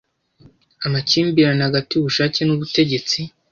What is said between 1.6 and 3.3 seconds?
hagati y’ubushake n’ubutegetsi